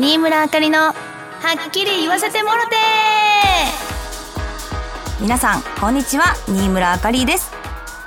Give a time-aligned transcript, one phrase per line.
[0.00, 2.76] 新村あかりのはっきり言わせてもろて
[5.20, 6.24] 皆さんこんにちは。
[6.48, 7.52] 新村あかりです。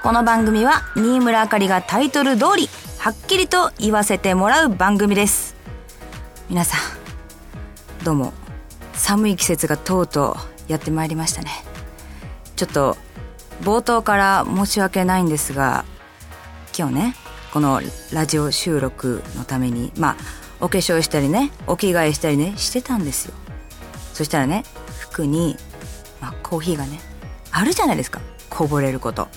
[0.02, 5.56] この番組は新村あかりがタイトル通りはっきりと言わせてもらう番組です。
[6.50, 8.34] 皆さんどうも
[8.94, 10.36] 寒い季節がとうと
[10.68, 11.52] うやってまいりましたね。
[12.56, 12.98] ちょっと
[13.62, 15.86] 冒頭から申し訳ないんですが
[16.76, 17.16] 今日ね
[17.54, 23.34] このラジオ収録のためにまあお化粧したりねお着替えしたりねしてたんですよ。
[24.14, 24.64] そしたらね
[25.00, 25.58] 服に、
[26.22, 27.02] まあ、コーヒーがね
[27.52, 28.22] あるじゃないですか。
[28.50, 29.28] こぼれること。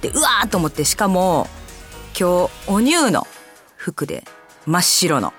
[0.00, 1.48] でうわーと思ってしかも
[2.18, 3.26] 今日お乳の
[3.76, 4.24] 服で
[4.64, 5.34] 真っ白の。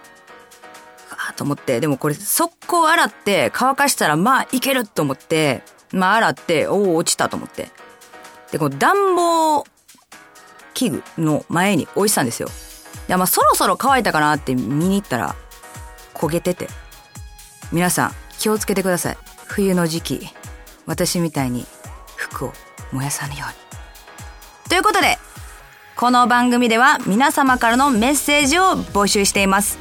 [1.27, 7.69] あと思ってでもこれ速攻洗って乾かしたらまあいけると思ってまあ洗っておお落ちたと思って。
[8.51, 9.65] でこの暖房
[10.75, 12.49] 器具の前に置いてたんですよ。
[13.07, 15.35] やまあそろそろ乾いたかなって見に行ったら
[16.13, 16.69] 焦げてて。
[17.71, 19.17] 皆さん気をつけてください。
[19.47, 20.27] 冬の時期
[20.85, 21.65] 私みたいに
[22.15, 22.53] 服を
[22.91, 24.69] 燃やさぬように。
[24.69, 25.17] ということで
[25.95, 29.77] この番組では皆様からのメッセージを募集しています。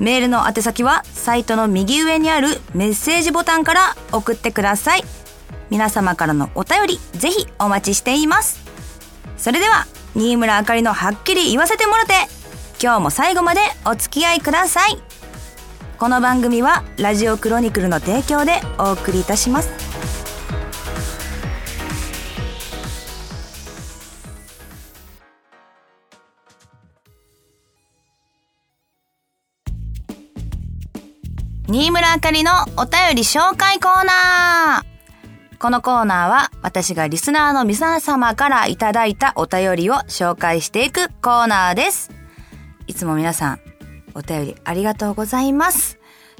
[0.00, 5.04] メールの宛先はサイトの右上にあるメッセージボタンから送ってください。
[5.70, 8.60] 皆様からのお便りぜひお待ちしています。
[9.38, 12.14] それでは新村あかりのはっきり言わせてもろて
[12.82, 14.98] 今日も最後までお付き合いください。
[15.98, 19.70] この番組はラジオクロニクルの提供でお送りいたします。
[31.66, 35.58] 新村あかりのお便り紹介コーナー。
[35.58, 42.23] このコーナーは私がリスナーの皆様からいただいたお便りを紹介していくコーナーです。
[42.86, 43.60] いつも皆さん
[44.14, 45.98] お便りありがとうございます。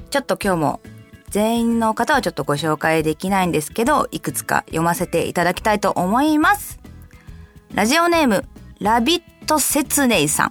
[0.09, 0.81] ちょっと今日も
[1.29, 6.79] 全員の方はちょっとご紹介できないんですけど、いくつか読ませていただきたいと思います。
[7.73, 8.45] ラジオネーム、
[8.79, 10.49] ラビットセツネイさん。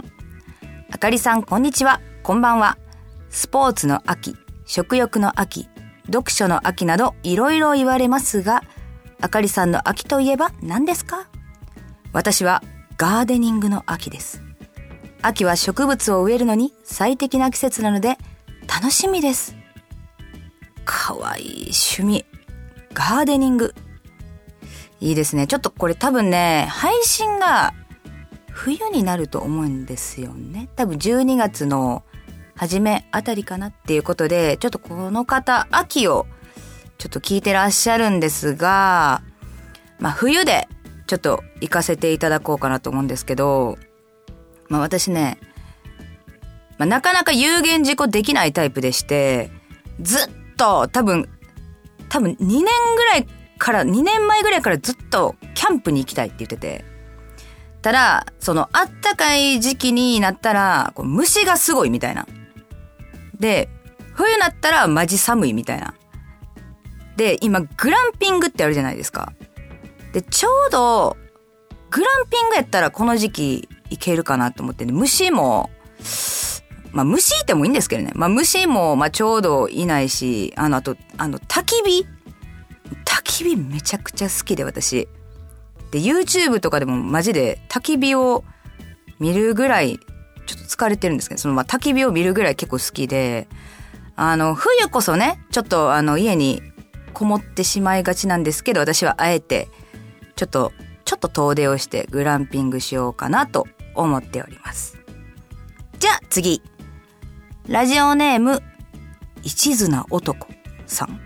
[0.92, 2.00] あかりさん、こんにちは。
[2.22, 2.76] こんばんは。
[3.30, 4.36] スポーツの秋、
[4.66, 5.68] 食欲の秋、
[6.06, 8.62] 読書の秋などいろいろ言われますが、
[9.22, 11.28] あかりさんの秋といえば何ですか？
[12.12, 12.62] 私は
[12.98, 14.42] ガーデニングの秋です。
[15.26, 18.18] 秋は植物を植えるのに最適な季節なので
[18.68, 19.56] 楽しみです。
[20.84, 22.26] かわいい趣味。
[22.92, 23.74] ガーデニング。
[25.00, 25.46] いいですね。
[25.46, 27.72] ちょっとこれ多分ね、配信が
[28.50, 30.68] 冬になると思うんですよね。
[30.76, 32.02] 多分12月の
[32.54, 36.26] 初めあたりかなっていうことで、ちょっとこの方、秋を
[36.98, 39.22] ちょっと聞いてらっしゃるんですが、
[39.98, 40.68] まあ冬で
[41.06, 43.78] ちょっと行かせていただこうかなと思うんですけど、
[44.68, 45.38] まあ私ね、
[46.78, 49.50] まあ、なかなか有言実行できないタイプでして、
[50.00, 51.28] ずっと多分、
[52.08, 52.64] 多分2年
[52.96, 53.26] ぐらい
[53.58, 56.84] から、2年前ぐらいからずっとキャンプに行きたいって言ってて、
[57.82, 62.26] ただ、そのあったかい時期になったら、こう虫がすごいみたいな。
[63.38, 63.68] で、
[64.14, 65.94] 冬になったらマジ寒いみたいな。
[67.16, 69.32] で、今、グランピングってあるじゃないですか。
[70.12, 71.16] で、ちょうど、
[71.90, 75.70] グランピングやったらこの時期いけるかなと思ってね、虫も、
[76.92, 78.12] まあ虫いてもいいんですけどね。
[78.14, 82.06] まあ虫も、まあちょうどいないし、あの、あと、あの、焚き火？
[83.04, 85.08] 焚き火めちゃくちゃ好きで私。
[85.90, 88.44] で、YouTube とかでもマジで焚き火を
[89.18, 89.98] 見るぐらい
[90.46, 93.48] ちょっと疲れてるんですけど、そのまあ焚き火を見るぐらい結構好きで、
[94.16, 96.62] あの、冬こそね、ちょっとあの家に
[97.12, 99.68] こもってしまいがちなんですけど、私はあえて、
[100.36, 100.72] ちょっと、
[101.04, 104.98] ちょっと遠出をしてグランピングしようかなと思っております。
[105.98, 106.62] じゃあ次。
[107.68, 108.62] ラジオネーム、
[109.42, 110.48] 一途な男
[110.86, 111.18] さん。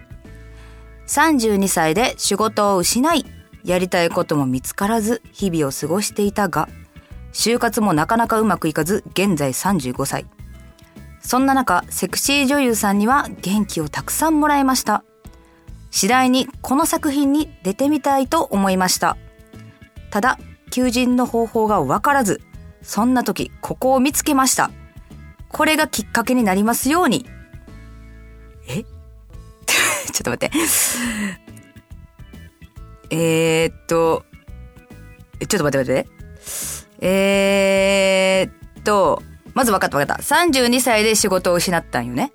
[1.09, 3.27] 32歳で仕事を失い、
[3.65, 6.69] やりたいことも見つからず日々を過ごしていたが、
[7.33, 10.26] 就活もなかなかうまくいかず、現在35歳。
[11.21, 15.03] そんな中、セクシー女優さんには元気をたくさんもらいました。
[15.91, 19.17] 次第にこの作品に出てみたいと思いました。
[20.11, 20.38] ただ、
[20.71, 22.41] 求人の方法がわからず、
[22.88, 24.70] そんな時、ここを見つけました。
[25.50, 27.26] これがきっかけになりますように。
[28.67, 28.82] え？
[30.11, 30.50] ちょっと待って。
[33.11, 34.25] えー、っと、
[35.46, 36.08] ちょっと待って待って。
[37.00, 40.23] えー、っと、まず分かった分かった。
[40.23, 42.32] 32歳で仕事を失ったんよね。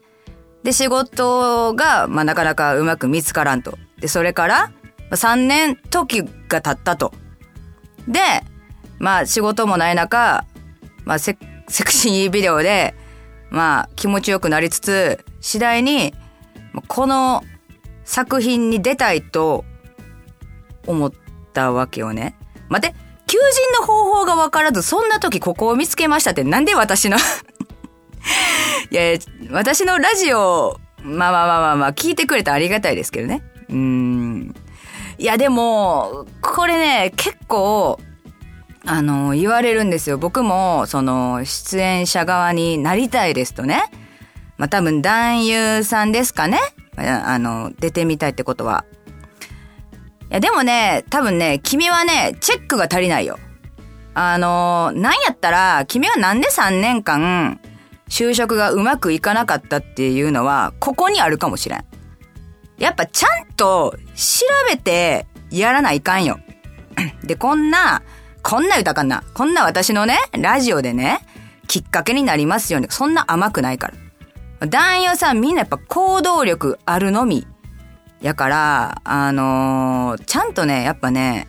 [0.61, 3.79] で、仕事が、まあ、なかなかうまく見つからんと。
[3.99, 4.71] で、それから、
[5.09, 7.11] 3年時が経ったと。
[8.07, 8.19] で、
[9.03, 10.45] まあ、仕事もない中、
[11.03, 12.95] まあセ、セクシービデオで、
[13.49, 16.13] まあ、気持ちよくなりつつ、次第に、
[16.87, 17.43] この
[18.05, 19.65] 作品に出たいと
[20.87, 21.11] 思っ
[21.51, 22.37] たわけよね。
[22.69, 22.97] 待って、
[23.27, 27.17] 求人の方法がわからず、そんな時ここを見つけましたって、なんで私の？
[28.89, 29.19] いやいや
[29.51, 33.43] 私のラジオ、まあまあまあまあまあ、聞いてくれたらありがたいですけどね。
[33.67, 34.55] うん。
[35.17, 37.99] いや、でも、これね、結構、
[38.85, 40.17] あの、言われるんですよ。
[40.17, 43.83] 僕も、その、出演者側になりたいですとね。
[44.57, 46.59] まあ、多分、男優さんですかね。
[46.97, 48.85] あの、出てみたいってことは。
[50.29, 53.39] いや、でもね、多分ね、君はね、チェックが足りないよ。
[54.15, 57.59] あの、なんやったら、君はなんで3年間、
[58.09, 61.85] 就職がうまくいかなかったっていうのは、ここにあるかもしれん。
[62.77, 66.37] やっぱちゃんと調べてやらないかんよ。
[67.23, 68.03] で、こんな、
[68.43, 69.23] こんな歌かな。
[69.33, 71.25] こんな私のね、ラジオでね、
[71.67, 72.87] きっかけになりますように。
[72.91, 73.91] そんな甘くないか
[74.59, 74.67] ら。
[74.67, 77.47] 男優さんみんなやっぱ行動力あるのみ。
[78.21, 81.47] やから、あのー、ちゃんとね、やっぱね、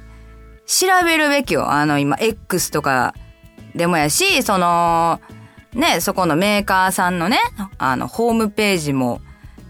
[0.67, 1.71] 調べるべきよ。
[1.71, 3.15] あの、今、X とか
[3.75, 5.21] でもやし、その、
[5.73, 7.39] ね、そこのメーカーさんのね、
[7.77, 9.21] あの、ホームページも、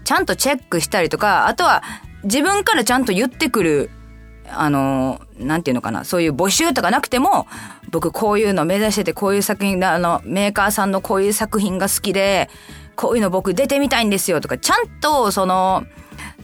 [0.03, 1.83] ちゃんとチェックしたりとか、あとは、
[2.23, 3.89] 自分からちゃんと言ってくる
[4.49, 7.47] あの、なんていうのかな、そういう募集とかなくても、
[7.91, 12.49] 僕こういうの目指してて、こういう作品、あの、メーカーさんのこういう作品が好きで、
[12.95, 15.85] こういうの僕出てみたいんですよとか、ちゃんと、その、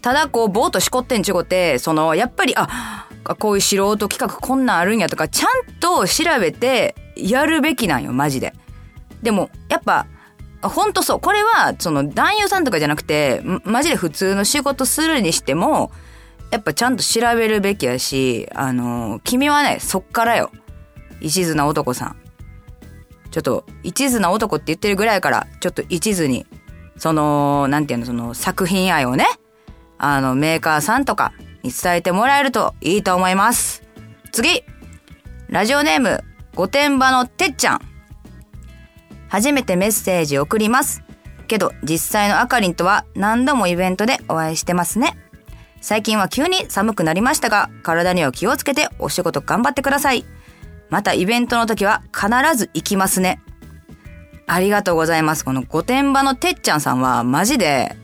[0.02, 3.08] ただこう、ぼーっとしこってんちゅうごて、その、やっぱり、あ、
[3.40, 8.54] こういう素人企画こんなんあるんやとか、ちゃんと調べて、やるべきなんよ、マジで。
[9.22, 10.08] でも、やっぱ、
[10.62, 11.20] ほんとそう。
[11.20, 15.92] これは、その、男優さんとかじゃなくて、マジで普通の仕事するにしても、
[16.52, 20.52] やっぱちゃんと調べるべきやし、あの、君はね、そっからよ。
[21.22, 22.18] 一途な男さん。
[23.32, 26.46] ちょっと、一途な男って言ってるぐらいから、ちょっと一途に、
[26.98, 29.26] その、なんていうの、その作品愛をね、
[29.98, 31.32] あの、メーカーさんとか
[31.64, 33.84] に伝えてもらえるといいと思います。
[34.34, 34.64] 次
[35.48, 36.24] ラジオネーム、
[36.56, 37.82] 御殿場のてっちゃん。
[39.30, 41.04] 初めてメッセージ送ります。
[41.48, 45.18] けど、実際のあかりんとは何度もイベントでお会いしてますね。
[45.82, 50.24] 最近は急に寒くなりましたが、体には気をつけてお仕事頑張ってください。
[50.90, 53.42] またイベントの時は必ず行きますね。
[54.46, 55.44] ありがとうございます。
[55.44, 57.96] この御殿場のてっちゃんさんはマジで、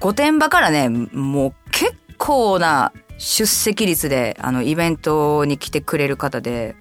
[0.00, 6.74] 御殿場からね、もう結構な出席率で、あの、イベントに来てくれる方で、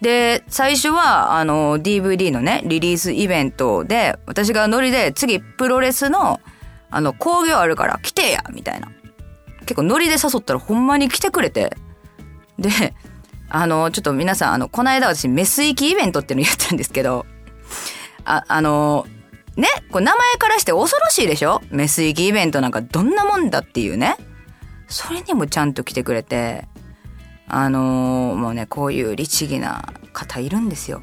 [0.00, 6.40] で、最初は、あの、DVD のね、リリースイベントで、私がノリで、次、プロレスの、
[6.90, 8.88] あの、工業あるから来てやみたいな。
[9.62, 11.76] 結構ノリで誘ったらほんまに来てくれて。
[12.58, 12.94] で、
[13.48, 17.26] あの、ちょっと皆さん、あの、この間私、メス行きイベントっていうのやったんですけど、
[18.24, 19.06] あ、あの、
[19.56, 21.60] ね、これ名前からして恐ろしいでしょ？
[21.70, 24.16] メス行きイベントなんかどんなもんだっていうね。
[24.88, 26.66] それにもちゃんと来てくれて、
[27.48, 31.02] あの、もうね、こういう律儀な方いるんですよ。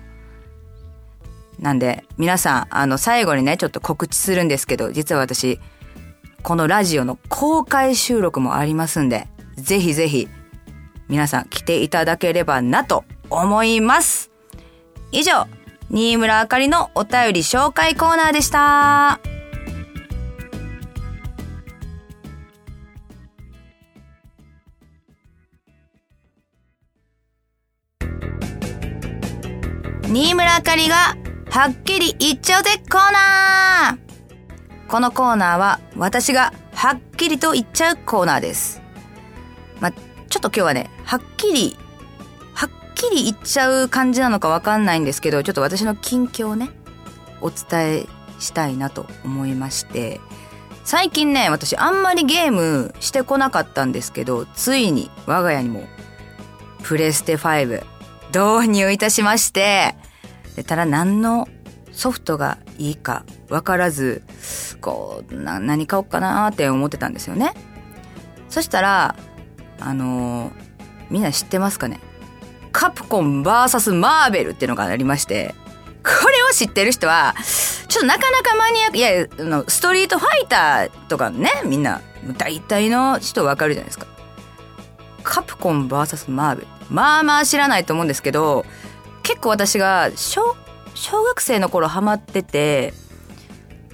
[1.59, 5.59] なんで、皆さん、あの、最後にね、ちょっと告知するんですけど、実は私、
[6.43, 10.27] このラジオの公開収録もありますんで、ぜひぜひ
[11.07, 14.31] 皆さん来ていただければなと思います。
[15.11, 15.47] 以上、
[15.89, 19.19] 新村あかりのお便り紹介コーナーでした。
[30.07, 31.15] 新村あかりが
[31.51, 34.08] はっきり言っちゃうぜコーナー
[34.89, 38.81] このコーナーは私がはっきりと言っちゃうコーナーです。
[39.79, 40.01] まあ、ちょ
[40.39, 41.77] っと今日はね、はっきり、
[42.55, 46.71] はっきり言っちゃう感じなのかわかんないんですけど、ちょっと私の近況をね、
[47.39, 48.05] お伝え
[48.39, 50.19] したいなと思いまして、
[50.83, 55.83] 最近ね、私あんまりゲームしてこなかったんですけど、ついに我が家にも
[56.81, 57.83] プレステ5
[58.29, 59.93] 導入いたしまして、
[60.65, 61.47] ただ何の
[61.91, 64.23] ソフトがいいか分からず、
[64.81, 67.53] こう、な、何買おうかなって思ってたんですよね。
[68.49, 69.15] そしたら、
[69.79, 70.51] あのー、
[71.09, 71.99] みんな知ってますかね
[72.71, 75.53] カプコン VS マーベルっていうのがありまして、
[76.03, 77.35] これを知ってる人は、
[77.89, 82.01] ちょっとなかなかマニアック、いや、あの、ストリートファイターとかね、みんな、
[82.37, 84.07] 大体の人わかるじゃないですか。
[85.23, 86.67] カプコン VS マーベル。
[86.89, 88.65] まあまあ知らないと思うんですけど、
[89.23, 90.55] 結構私が小
[90.99, 92.93] 小学生の頃ハマってて、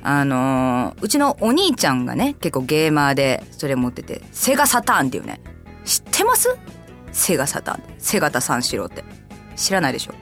[0.01, 5.39] あのー、うちのお兄ちゃんがね、結構ゲーマーでそれ持ってて、セガサターンっていうね、
[5.85, 6.57] 知ってます？
[7.11, 7.83] セガサターン。
[7.99, 9.03] セガタ三四郎って。
[9.55, 10.13] 知らないでしょ？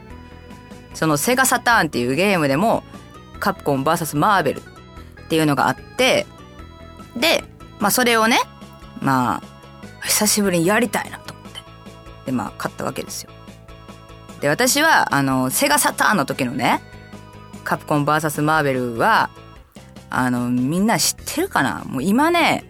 [0.93, 2.83] そのセガサターンっていうゲームでも、
[3.39, 4.59] カプコン VS マーベル。
[4.59, 4.63] っ
[5.29, 6.27] ていうのがあって、
[7.15, 7.45] で、
[7.79, 8.39] まあそれをね、
[9.01, 11.59] まあ、久しぶりにやりたいなと思って。
[12.25, 13.31] で、まあ買ったわけですよ。
[14.43, 16.81] で、私は、あの、セガサターンの時のね、
[17.63, 19.29] カプコン VS マーベルは、
[20.09, 21.85] あの、みんな知ってるかな？
[21.85, 22.65] もう今ね、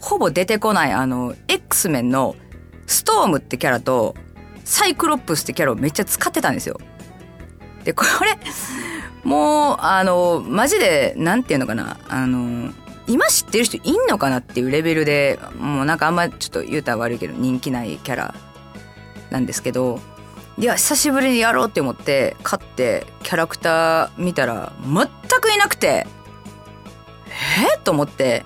[0.00, 2.34] ほぼ出てこない、あの、X メンの
[2.88, 4.16] ストームってキャラと、
[4.64, 6.80] サイクロップスってキャラをめっちゃ使ってたんですよ。
[7.84, 8.36] で、これ、
[9.22, 12.72] もう、あの、マジで、なんていうのかな、あの、
[13.06, 18.34] 今知ってる人いんのかなっていうレベルで、もうなんかあんまちょっと言うたら悪いけど人気ないキャラ
[19.30, 20.00] なんですけど、
[20.60, 25.06] いや、久しぶりにやろうって思って買ってキャラクター見たら全
[25.40, 26.06] くいなくて、
[27.76, 27.78] え？
[27.78, 28.44] ー、と思って、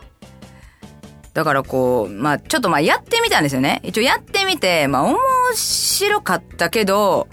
[1.33, 3.80] だからこう、まあちょっとまあやってみたんですよね。
[3.83, 5.18] 一応やってみて、まあ面
[5.56, 7.26] 白かったけど、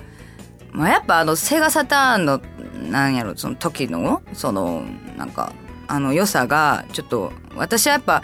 [0.71, 2.41] まあやっぱあのセガサターンの、
[2.89, 4.81] なんやろ、その時の、その、
[5.15, 5.53] なんか、
[5.87, 8.23] あの良さが、ちょっと、私はやっぱ、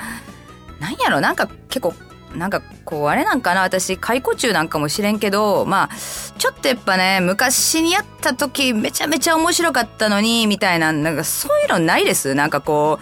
[0.79, 1.93] なんやろ、なんか結構、
[2.37, 5.95] なんかこうあれなんかな私解雇中なんかもしれんけどまあ
[6.37, 12.35] ちょっとやっぱね昔にやった時めちゃめちゃ面白かったのにみたいななんかそういうのないです？
[12.35, 12.99] なんかこ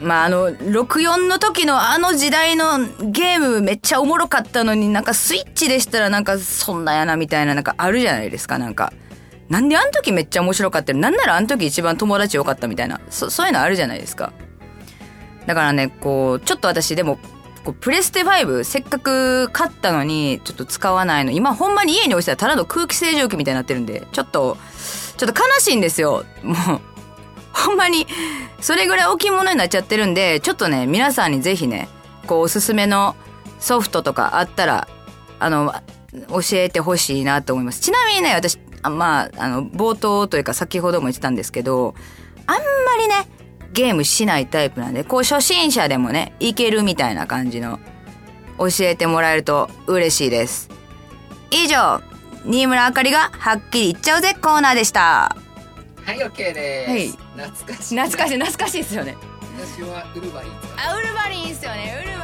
[0.00, 8.92] うまああの64の時のあの時代のゲームめっちゃおもろかったのになんかスイッチでしたらなんかそんなやなみたいななんかあるじゃないですかなんか。
[9.48, 13.00] なんであの時めっちゃ面白かったなんならあの時一番友達良かったみたいな。
[13.10, 14.32] そそういうのあるじゃないですか。
[15.46, 17.18] だからねこうちょっと私でも
[17.64, 21.30] こうプレステ5せっかく買ったのにちょっと使わないの。
[21.30, 24.56] 今ほんまに家に置いてたらただの空気清浄機みたいになってるんでちょっと
[25.16, 26.24] ちょっと悲しいんですよ。
[26.42, 26.80] もう
[27.52, 28.06] ほんまに
[28.60, 31.88] それぐらい置物になっちゃってるんでちょっとね皆さんにぜひね
[32.26, 33.16] こうおすすめの
[33.58, 34.88] ソフトとかあったら
[35.38, 35.74] あの
[36.28, 37.80] 教えてほしいなと思います。
[37.80, 41.94] ちなみにね私あまああの冒頭というか先ほども言ってたんですけど
[42.46, 42.62] あんま
[42.98, 43.28] りね
[43.72, 47.78] ゲームしないタイプなんで、こう初心者でもね、いけるみたいな感じの、
[48.58, 50.68] 教えてもらえると嬉しいです。
[51.50, 52.02] 以上、
[52.44, 55.36] 新村あかりがはっきり言っちゃうぜコーナーでした。
[56.04, 56.90] はい、OK です。
[56.90, 57.98] はい懐かしい。
[57.98, 59.16] 懐かしい、懐かしいですよね。
[59.58, 60.56] 私はウルバリンズ。
[60.76, 62.02] あ、ウルバリンいいっすよね。
[62.04, 62.18] ウル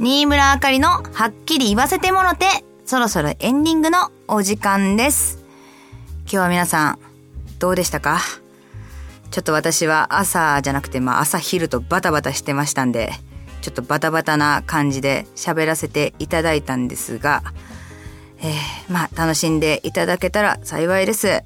[0.00, 2.46] 新村あかりのはっきり言わせてもろて、
[2.84, 5.44] そろそろエンディングのお時間です。
[6.20, 6.98] 今日は皆さん、
[7.58, 8.20] どうでしたか？
[9.32, 13.10] ちょっと私は朝じゃなくて、まあ朝昼とバタバタしてましたんで、
[13.60, 17.42] ちょっとバタバタな感じで喋らせていただいたんですが、
[18.38, 21.42] えー、まあ楽しんでいただけたら幸いです。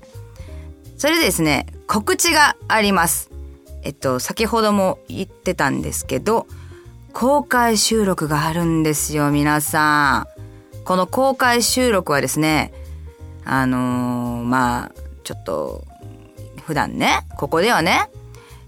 [0.98, 3.30] それでですね、告知があります。
[3.82, 6.46] えっと、先ほども言ってたんですけど、
[7.12, 10.84] 公開収録があるんですよ、皆さん。
[10.84, 12.72] この公開収録はですね、
[13.44, 14.92] あのーまあ、
[15.22, 15.84] ちょっと、
[16.66, 18.08] 普段ね、ここではね、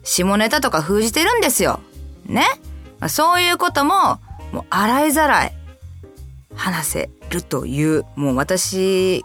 [0.03, 1.81] 下ネタとか封じてるんですよ。
[2.27, 2.43] ね。
[3.01, 4.21] まあそういうことも、
[4.53, 5.53] もう洗いざらい
[6.55, 9.25] 話せるという、もう私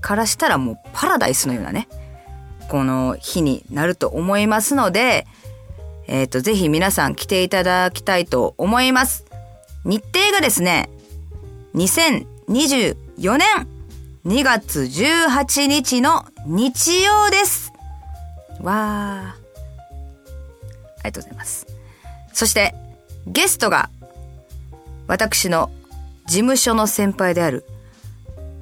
[0.00, 1.88] からしたらもうパラダイスのようなね、
[2.68, 5.26] この日になると思いますので、
[6.06, 9.24] えっ、と、ぜひ皆さん来ていただきたいと思います。
[9.84, 10.90] 日程がですね、
[11.74, 13.48] 2024年
[14.26, 17.72] 2月18日の日曜です。
[18.60, 19.44] わー。
[21.04, 21.66] ありがとうございます。
[22.32, 22.74] そして、
[23.26, 23.90] ゲストが、
[25.06, 25.70] 私の
[26.26, 27.64] 事務所の先輩である、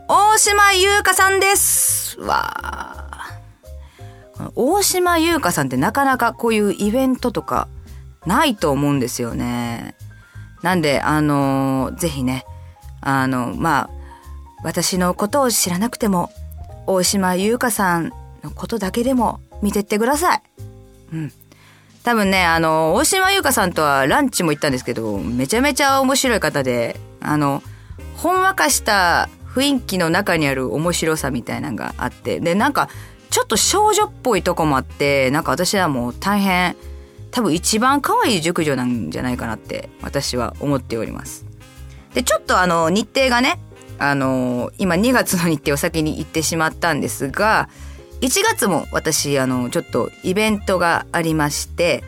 [0.08, 2.18] 大島優香さんです。
[2.20, 2.91] わー。
[4.54, 7.68] 大島優香さんってなかなかこういうイベントとか
[8.26, 9.94] ないと思うんですよね。
[10.62, 12.44] なんで、あのーぜひね、
[13.00, 13.90] あの、まあ、
[14.62, 16.30] 私のことを知らなくても、
[16.86, 20.42] 大島優香さんのことだけでも見てってください。
[21.12, 21.32] うん。
[22.04, 27.62] 多分ね、あの、大島優香さんとはランチも行ったんですけど、めちゃめちゃ面白い方で、あの、
[28.16, 32.88] ほんわかした雰囲気の中にある面白さみたいなのがあって、で、なんか、
[33.32, 36.76] ちょっと少女っぽいとこもあって、なんか私はもう大変、
[37.30, 41.46] 多分一番可愛い熟女なんじゃないかなって私は思っております。
[42.12, 43.58] で、ちょっとあの、日程がね、
[43.98, 47.70] あの、今2月の日程を先に行ってしまったんですが、
[48.20, 52.04] 1月も私、あの、ちょっとイベントがありまして、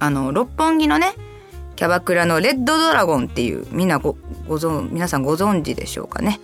[0.00, 1.14] あの、六本木のね、
[1.76, 6.40] キャバクラのレッドドラゴンっていう、みんなご、ご存、皆さんご存知でしょうかね。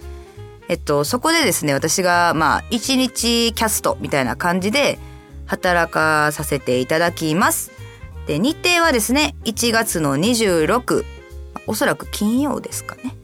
[0.72, 4.98] えっと、そこでですね、私が、まあ、一日キャストみたいな感じで
[5.44, 7.72] 働かさせていただきます。
[8.26, 11.04] で、日程はですね、1月の26、
[11.66, 13.14] おそらく金曜ですかね。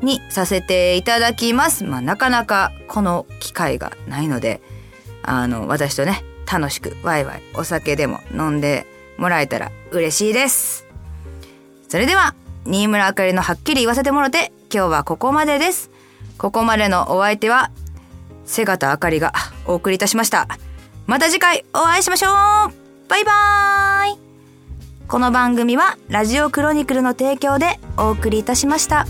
[0.00, 1.82] にさせていただきます。
[1.82, 4.60] まあ、なかなかこの機会がないので、
[5.24, 8.86] あの、私とね、楽しくワイワイお酒でも飲んで
[9.18, 10.86] もらえたら嬉しいです。
[11.88, 15.90] それでは、新村あかりのはっきり言わせてもろて、今日はここまでです。
[16.40, 17.70] ここまでのお相手は、
[18.46, 19.34] 瀬形あかりが
[19.66, 20.48] お送りいたしました。
[21.06, 22.30] また次回お会いしましょう
[23.08, 24.18] バイバーイ
[25.08, 29.06] この番組はラジオクロニクルの提供でお送りいたしました。